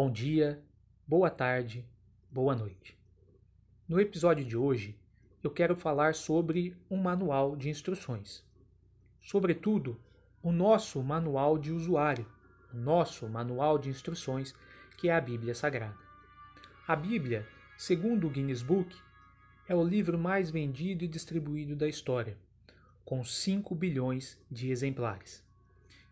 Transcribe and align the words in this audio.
Bom 0.00 0.08
dia, 0.08 0.62
boa 1.08 1.28
tarde, 1.28 1.84
boa 2.30 2.54
noite. 2.54 2.96
No 3.88 4.00
episódio 4.00 4.44
de 4.44 4.56
hoje, 4.56 4.96
eu 5.42 5.50
quero 5.50 5.74
falar 5.74 6.14
sobre 6.14 6.72
um 6.88 6.96
manual 6.96 7.56
de 7.56 7.68
instruções. 7.68 8.44
Sobretudo, 9.20 10.00
o 10.40 10.52
nosso 10.52 11.02
manual 11.02 11.58
de 11.58 11.72
usuário, 11.72 12.24
o 12.72 12.76
nosso 12.76 13.28
manual 13.28 13.76
de 13.76 13.88
instruções, 13.88 14.54
que 14.96 15.08
é 15.08 15.16
a 15.16 15.20
Bíblia 15.20 15.52
Sagrada. 15.52 15.98
A 16.86 16.94
Bíblia, 16.94 17.44
segundo 17.76 18.28
o 18.28 18.30
Guinness 18.30 18.62
Book, 18.62 18.96
é 19.68 19.74
o 19.74 19.82
livro 19.82 20.16
mais 20.16 20.48
vendido 20.48 21.04
e 21.04 21.08
distribuído 21.08 21.74
da 21.74 21.88
história, 21.88 22.38
com 23.04 23.24
5 23.24 23.74
bilhões 23.74 24.38
de 24.48 24.70
exemplares. 24.70 25.42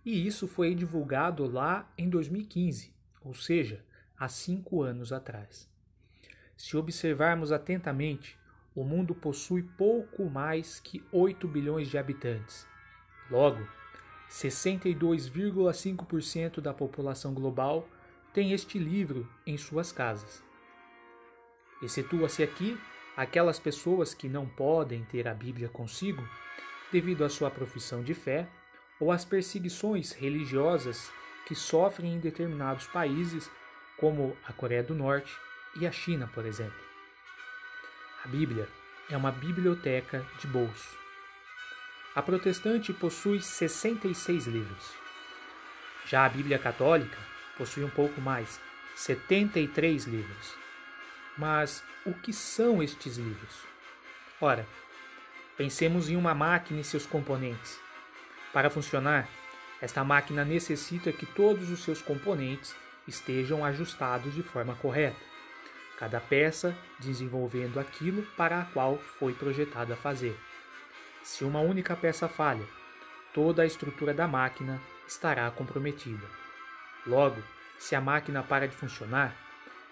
E 0.04 0.26
isso 0.26 0.48
foi 0.48 0.74
divulgado 0.74 1.46
lá 1.46 1.88
em 1.96 2.08
2015 2.08 2.95
ou 3.26 3.34
seja, 3.34 3.84
há 4.16 4.28
cinco 4.28 4.80
anos 4.82 5.12
atrás. 5.12 5.68
Se 6.56 6.76
observarmos 6.76 7.50
atentamente, 7.50 8.38
o 8.74 8.84
mundo 8.84 9.12
possui 9.14 9.62
pouco 9.62 10.30
mais 10.30 10.78
que 10.78 11.04
8 11.10 11.48
bilhões 11.48 11.88
de 11.88 11.98
habitantes. 11.98 12.64
Logo, 13.28 13.66
62,5% 14.30 16.60
da 16.60 16.72
população 16.72 17.34
global 17.34 17.88
tem 18.32 18.52
este 18.52 18.78
livro 18.78 19.28
em 19.44 19.58
suas 19.58 19.90
casas. 19.90 20.40
Excetua-se 21.82 22.44
aqui 22.44 22.78
aquelas 23.16 23.58
pessoas 23.58 24.14
que 24.14 24.28
não 24.28 24.46
podem 24.46 25.04
ter 25.04 25.26
a 25.26 25.34
Bíblia 25.34 25.68
consigo 25.68 26.22
devido 26.92 27.24
à 27.24 27.28
sua 27.28 27.50
profissão 27.50 28.04
de 28.04 28.14
fé 28.14 28.48
ou 29.00 29.10
às 29.10 29.24
perseguições 29.24 30.12
religiosas 30.12 31.10
que 31.46 31.54
sofrem 31.54 32.14
em 32.14 32.18
determinados 32.18 32.86
países, 32.88 33.50
como 33.96 34.36
a 34.44 34.52
Coreia 34.52 34.82
do 34.82 34.94
Norte 34.94 35.32
e 35.76 35.86
a 35.86 35.92
China, 35.92 36.28
por 36.34 36.44
exemplo. 36.44 36.84
A 38.24 38.28
Bíblia 38.28 38.68
é 39.08 39.16
uma 39.16 39.30
biblioteca 39.30 40.26
de 40.40 40.46
bolso. 40.48 40.98
A 42.14 42.20
protestante 42.20 42.92
possui 42.92 43.40
66 43.40 44.46
livros. 44.46 44.94
Já 46.06 46.24
a 46.24 46.28
Bíblia 46.28 46.58
católica 46.58 47.18
possui 47.56 47.84
um 47.84 47.90
pouco 47.90 48.20
mais, 48.20 48.60
73 48.96 50.04
livros. 50.04 50.54
Mas 51.38 51.84
o 52.04 52.12
que 52.12 52.32
são 52.32 52.82
estes 52.82 53.16
livros? 53.16 53.62
Ora, 54.40 54.66
pensemos 55.56 56.08
em 56.08 56.16
uma 56.16 56.34
máquina 56.34 56.80
e 56.80 56.84
seus 56.84 57.06
componentes. 57.06 57.78
Para 58.52 58.70
funcionar, 58.70 59.28
esta 59.80 60.02
máquina 60.02 60.44
necessita 60.44 61.12
que 61.12 61.26
todos 61.26 61.70
os 61.70 61.82
seus 61.84 62.00
componentes 62.00 62.74
estejam 63.06 63.64
ajustados 63.64 64.34
de 64.34 64.42
forma 64.42 64.74
correta, 64.74 65.20
cada 65.98 66.20
peça 66.20 66.76
desenvolvendo 66.98 67.78
aquilo 67.78 68.22
para 68.36 68.60
a 68.60 68.64
qual 68.64 68.98
foi 68.98 69.32
projetada 69.32 69.94
a 69.94 69.96
fazer. 69.96 70.38
Se 71.22 71.44
uma 71.44 71.60
única 71.60 71.96
peça 71.96 72.28
falha, 72.28 72.64
toda 73.32 73.62
a 73.62 73.66
estrutura 73.66 74.14
da 74.14 74.26
máquina 74.26 74.80
estará 75.06 75.50
comprometida. 75.50 76.26
Logo, 77.06 77.42
se 77.78 77.94
a 77.94 78.00
máquina 78.00 78.42
para 78.42 78.66
de 78.66 78.74
funcionar, 78.74 79.34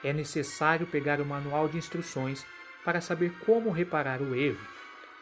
é 0.02 0.12
necessário 0.12 0.86
pegar 0.86 1.20
o 1.20 1.24
manual 1.24 1.68
de 1.68 1.78
instruções 1.78 2.44
para 2.84 3.00
saber 3.00 3.32
como 3.44 3.70
reparar 3.70 4.20
o 4.20 4.34
erro 4.34 4.60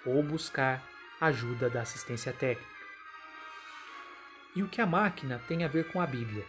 ou 0.05 0.23
buscar 0.23 0.83
ajuda 1.21 1.71
da 1.71 1.83
assistência 1.83 2.33
técnica. 2.33 2.82
E 4.55 4.63
o 4.63 4.69
que 4.69 4.83
a 4.83 4.87
máquina 4.87 5.41
tem 5.49 5.65
a 5.65 5.69
ver 5.69 5.91
com 5.91 6.01
a 6.01 6.07
Bíblia? 6.07 6.45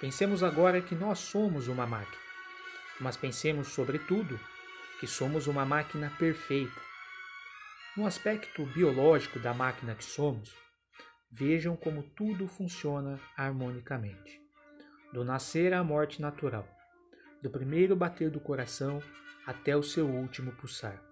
Pensemos 0.00 0.42
agora 0.42 0.80
que 0.80 0.94
nós 0.94 1.18
somos 1.18 1.68
uma 1.68 1.86
máquina, 1.86 2.22
mas 2.98 3.14
pensemos, 3.14 3.68
sobretudo, 3.68 4.40
que 4.98 5.06
somos 5.06 5.46
uma 5.46 5.66
máquina 5.66 6.10
perfeita. 6.18 6.80
No 7.94 8.06
aspecto 8.06 8.64
biológico 8.64 9.38
da 9.38 9.52
máquina 9.52 9.94
que 9.94 10.04
somos, 10.04 10.54
vejam 11.30 11.76
como 11.76 12.02
tudo 12.02 12.48
funciona 12.48 13.20
harmonicamente. 13.36 14.40
Do 15.12 15.24
nascer 15.24 15.74
à 15.74 15.84
morte 15.84 16.22
natural, 16.22 16.66
do 17.42 17.50
primeiro 17.50 17.94
bater 17.94 18.30
do 18.30 18.40
coração 18.40 19.02
até 19.46 19.76
o 19.76 19.82
seu 19.82 20.08
último 20.08 20.52
pulsar. 20.52 21.02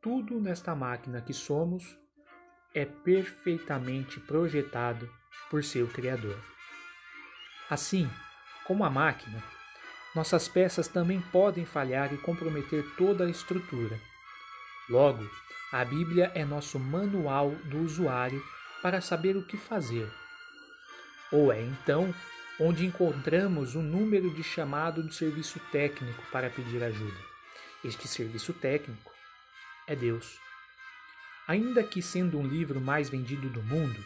Tudo 0.00 0.40
nesta 0.40 0.74
máquina 0.74 1.20
que 1.20 1.34
somos 1.34 1.98
é 2.74 2.84
perfeitamente 2.84 4.20
projetado 4.20 5.10
por 5.50 5.64
seu 5.64 5.88
Criador. 5.88 6.38
Assim 7.68 8.10
como 8.64 8.84
a 8.84 8.90
máquina, 8.90 9.42
nossas 10.14 10.48
peças 10.48 10.88
também 10.88 11.20
podem 11.20 11.64
falhar 11.64 12.12
e 12.12 12.18
comprometer 12.18 12.84
toda 12.96 13.24
a 13.24 13.30
estrutura. 13.30 14.00
Logo, 14.88 15.28
a 15.72 15.84
Bíblia 15.84 16.32
é 16.34 16.44
nosso 16.44 16.78
manual 16.78 17.50
do 17.64 17.78
usuário 17.78 18.42
para 18.82 19.00
saber 19.00 19.36
o 19.36 19.44
que 19.44 19.56
fazer. 19.56 20.10
Ou 21.30 21.52
é 21.52 21.60
então 21.62 22.12
onde 22.58 22.84
encontramos 22.84 23.74
o 23.74 23.80
número 23.80 24.34
de 24.34 24.42
chamado 24.42 25.02
do 25.02 25.12
serviço 25.12 25.60
técnico 25.70 26.22
para 26.30 26.50
pedir 26.50 26.82
ajuda. 26.82 27.18
Este 27.84 28.06
serviço 28.06 28.52
técnico 28.52 29.12
é 29.86 29.96
Deus. 29.96 30.38
Ainda 31.50 31.82
que 31.82 32.00
sendo 32.00 32.38
um 32.38 32.46
livro 32.46 32.80
mais 32.80 33.08
vendido 33.08 33.50
do 33.50 33.60
mundo, 33.60 34.00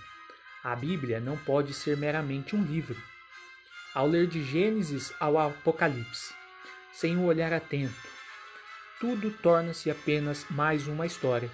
a 0.62 0.74
Bíblia 0.74 1.20
não 1.20 1.36
pode 1.36 1.74
ser 1.74 1.94
meramente 1.94 2.56
um 2.56 2.64
livro. 2.64 2.96
Ao 3.94 4.06
ler 4.06 4.26
de 4.26 4.42
Gênesis 4.42 5.12
ao 5.20 5.36
Apocalipse, 5.36 6.32
sem 6.94 7.18
um 7.18 7.26
olhar 7.26 7.52
atento, 7.52 8.00
tudo 8.98 9.30
torna-se 9.30 9.90
apenas 9.90 10.48
mais 10.48 10.88
uma 10.88 11.04
história. 11.04 11.50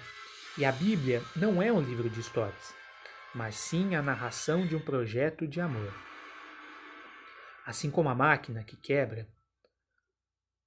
E 0.57 0.63
a 0.63 0.71
Bíblia 0.71 1.21
não 1.35 1.61
é 1.61 1.73
um 1.73 1.81
livro 1.81 2.09
de 2.09 2.21
histórias, 2.21 2.73
mas 3.35 3.55
sim 3.55 3.93
a 3.93 4.01
narração 4.01 4.65
de 4.65 4.77
um 4.77 4.79
projeto 4.79 5.45
de 5.45 5.59
amor. 5.59 5.93
Assim 7.65 7.91
como 7.91 8.07
a 8.07 8.15
máquina 8.15 8.63
que 8.63 8.77
quebra 8.77 9.27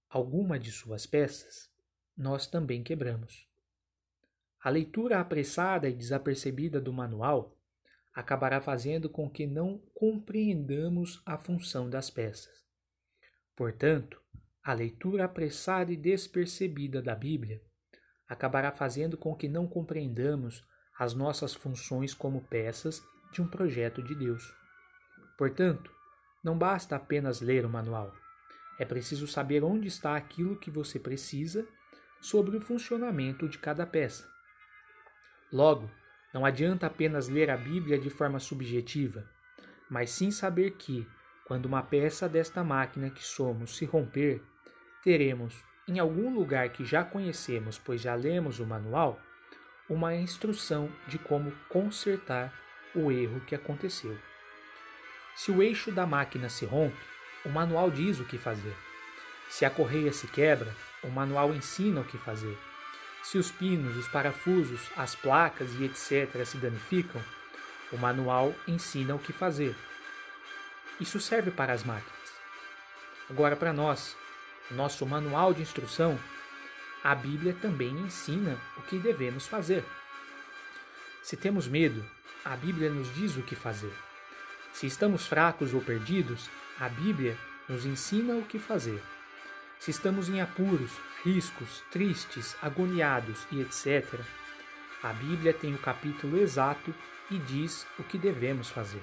alguma 0.07 0.59
de 0.59 0.71
suas 0.71 1.07
peças, 1.07 1.71
nós 2.15 2.47
também 2.47 2.85
quebramos. 2.85 3.54
A 4.65 4.71
leitura 4.71 5.21
apressada 5.21 5.91
e 5.91 5.93
desapercebida 5.93 6.81
do 6.81 6.91
manual 6.91 7.55
acabará 8.15 8.63
fazendo 8.63 9.11
com 9.11 9.29
que 9.29 9.47
não 9.47 9.79
compreendamos 9.93 11.23
a 11.27 11.37
função 11.37 11.91
das 11.91 12.09
peças. 12.09 12.65
Portanto, 13.55 14.19
a 14.63 14.73
leitura 14.73 15.27
apressada 15.27 15.93
e 15.93 15.99
despercebida 15.99 17.03
da 17.03 17.15
Bíblia 17.15 17.61
acabará 18.27 18.73
fazendo 18.73 19.19
com 19.19 19.37
que 19.37 19.51
não 19.51 19.67
compreendamos 19.67 20.67
as 20.99 21.13
nossas 21.13 21.53
funções 21.53 22.15
como 22.15 22.45
peças 22.45 23.03
de 23.35 23.43
um 23.43 23.47
projeto 23.47 24.03
de 24.03 24.15
Deus. 24.15 24.51
Portanto, 25.37 25.93
não 26.43 26.57
basta 26.57 26.97
apenas 26.97 27.43
ler 27.43 27.67
o 27.67 27.69
manual. 27.69 28.15
É 28.79 28.87
preciso 28.87 29.27
saber 29.27 29.63
onde 29.63 29.89
está 29.89 30.17
aquilo 30.17 30.59
que 30.59 30.71
você 30.71 30.99
precisa 30.99 31.69
sobre 32.19 32.57
o 32.57 32.63
funcionamento 32.63 33.47
de 33.47 33.59
cada 33.59 33.87
peça. 33.87 34.33
Logo, 35.55 35.89
não 36.33 36.45
adianta 36.45 36.89
apenas 36.89 37.29
ler 37.29 37.49
a 37.49 37.57
Bíblia 37.57 37.97
de 37.97 38.11
forma 38.11 38.41
subjetiva, 38.41 39.25
mas 39.89 40.11
sim 40.11 40.33
saber 40.33 40.73
que, 40.73 41.07
quando 41.47 41.67
uma 41.67 41.81
peça 41.81 42.29
desta 42.29 42.65
máquina 42.65 43.09
que 43.09 43.23
somos 43.23 43.77
se 43.77 43.85
romper, 43.85 44.43
teremos, 45.05 45.63
em 45.87 46.01
algum 46.01 46.35
lugar 46.35 46.71
que 46.71 46.85
já 46.85 47.05
conhecemos, 47.05 47.79
pois 47.79 48.01
já 48.01 48.17
lemos 48.17 48.59
o 48.59 48.67
manual, 48.67 49.21
uma 49.89 50.13
instrução 50.13 50.91
de 51.07 51.21
como 51.21 51.53
consertar 51.69 52.53
o 52.93 53.13
erro 53.13 53.41
que 53.43 53.55
aconteceu. 53.55 54.19
Se 55.37 55.53
o 55.53 55.63
eixo 55.63 55.93
da 55.93 56.05
máquina 56.05 56.49
se 56.49 56.65
rompe, 56.65 56.99
o 57.45 57.49
manual 57.49 57.93
diz 57.93 58.19
o 58.19 58.25
que 58.25 58.39
fazer. 58.39 58.75
Se 59.49 59.65
a 59.65 59.71
correia 59.71 60.13
se 60.13 60.27
quebra, 60.27 60.75
o 61.05 61.09
manual 61.11 61.55
ensina 61.55 62.01
o 62.01 62.05
que 62.05 62.19
fazer. 62.19 62.59
Se 63.25 63.39
os 63.39 63.51
pinos, 63.51 63.97
os 63.97 64.07
parafusos, 64.07 64.91
as 64.97 65.17
placas 65.17 65.73
e 65.75 65.85
etc. 65.85 66.45
se 66.45 66.59
danificam, 66.59 67.21
o 67.91 67.97
manual 67.97 68.55
ensina 68.69 69.15
o 69.15 69.19
que 69.19 69.33
fazer. 69.33 69.75
Isso 71.01 71.19
serve 71.19 71.51
para 71.51 71.73
as 71.73 71.83
máquinas. 71.83 72.13
Agora, 73.29 73.57
para 73.57 73.73
nós, 73.73 74.15
nosso 74.71 75.07
manual 75.07 75.55
de 75.55 75.63
instrução, 75.63 76.21
a 77.03 77.15
Bíblia 77.15 77.57
também 77.61 77.91
ensina 77.91 78.59
o 78.77 78.83
que 78.83 78.99
devemos 78.99 79.47
fazer. 79.47 79.85
Se 81.23 81.37
temos 81.37 81.67
medo, 81.67 82.05
a 82.45 82.55
Bíblia 82.55 82.91
nos 82.91 83.13
diz 83.15 83.37
o 83.37 83.43
que 83.43 83.57
fazer. 83.57 83.93
Se 84.73 84.87
estamos 84.87 85.27
fracos 85.27 85.73
ou 85.73 85.81
perdidos, 85.81 86.51
a 86.79 86.89
Bíblia 86.91 87.39
nos 87.69 87.87
ensina 87.87 88.35
o 88.35 88.45
que 88.45 88.59
fazer. 88.59 89.03
Se 89.85 89.91
estamos 89.91 90.31
em 90.31 90.41
apuros, 90.41 90.93
riscos, 91.23 91.83
tristes, 91.91 92.57
agoniados 92.63 93.47
e 93.53 93.61
etc., 93.61 94.19
a 95.03 95.13
Bíblia 95.13 95.53
tem 95.53 95.75
o 95.75 95.79
capítulo 95.79 96.39
exato 96.39 96.95
e 97.31 97.37
diz 97.37 97.87
o 97.99 98.03
que 98.03 98.17
devemos 98.17 98.71
fazer. 98.71 99.03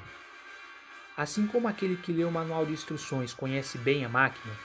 Assim 1.15 1.45
como 1.45 1.67
aquele 1.67 1.97
que 1.97 2.11
lê 2.11 2.23
o 2.23 2.31
manual 2.31 2.65
de 2.65 2.73
instruções 2.73 3.31
conhece 3.31 3.77
bem 3.77 4.03
a 4.03 4.09
máquina, 4.09 4.55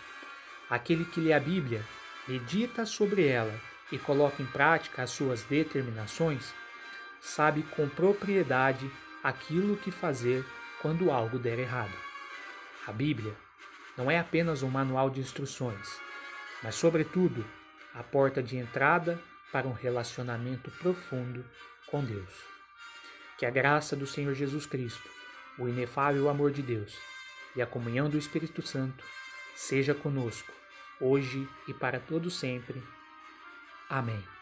aquele 0.70 1.04
que 1.04 1.20
lê 1.20 1.34
a 1.34 1.38
Bíblia, 1.38 1.84
medita 2.26 2.86
sobre 2.86 3.26
ela 3.26 3.54
e 3.92 3.98
coloca 3.98 4.42
em 4.42 4.46
prática 4.46 5.02
as 5.02 5.10
suas 5.10 5.42
determinações, 5.42 6.54
sabe 7.20 7.62
com 7.62 7.90
propriedade 7.90 8.90
aquilo 9.22 9.76
que 9.76 9.90
fazer 9.90 10.46
quando 10.80 11.10
algo 11.10 11.38
der 11.38 11.58
errado. 11.58 11.92
A 12.86 12.92
Bíblia 12.92 13.36
não 13.96 14.10
é 14.10 14.18
apenas 14.18 14.62
um 14.62 14.68
manual 14.68 15.08
de 15.08 15.20
instruções, 15.20 16.00
mas, 16.62 16.74
sobretudo, 16.74 17.44
a 17.94 18.02
porta 18.02 18.42
de 18.42 18.56
entrada 18.56 19.18
para 19.50 19.66
um 19.66 19.72
relacionamento 19.72 20.70
profundo 20.70 21.44
com 21.86 22.04
Deus. 22.04 22.44
Que 23.38 23.46
a 23.46 23.50
graça 23.50 23.96
do 23.96 24.06
Senhor 24.06 24.34
Jesus 24.34 24.66
Cristo, 24.66 25.08
o 25.58 25.68
inefável 25.68 26.28
amor 26.28 26.50
de 26.50 26.62
Deus 26.62 26.98
e 27.54 27.62
a 27.62 27.66
comunhão 27.66 28.08
do 28.10 28.18
Espírito 28.18 28.60
Santo 28.60 29.04
seja 29.54 29.94
conosco, 29.94 30.52
hoje 31.00 31.48
e 31.66 31.72
para 31.72 31.98
todo 31.98 32.30
sempre. 32.30 32.82
Amém. 33.88 34.35